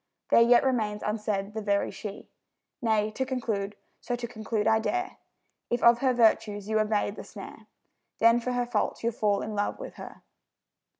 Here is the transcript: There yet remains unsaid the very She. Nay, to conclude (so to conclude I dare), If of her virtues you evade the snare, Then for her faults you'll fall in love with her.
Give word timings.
There 0.31 0.41
yet 0.41 0.63
remains 0.63 1.03
unsaid 1.03 1.53
the 1.53 1.61
very 1.61 1.91
She. 1.91 2.27
Nay, 2.81 3.11
to 3.11 3.23
conclude 3.23 3.75
(so 3.99 4.15
to 4.15 4.25
conclude 4.27 4.65
I 4.65 4.79
dare), 4.79 5.17
If 5.69 5.83
of 5.83 5.99
her 5.99 6.11
virtues 6.11 6.67
you 6.67 6.79
evade 6.79 7.15
the 7.17 7.23
snare, 7.23 7.67
Then 8.17 8.39
for 8.39 8.53
her 8.53 8.65
faults 8.65 9.03
you'll 9.03 9.13
fall 9.13 9.43
in 9.43 9.53
love 9.53 9.77
with 9.77 9.97
her. 9.97 10.23